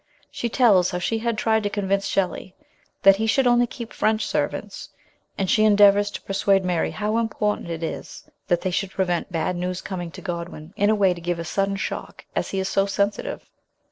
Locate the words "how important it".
6.89-7.83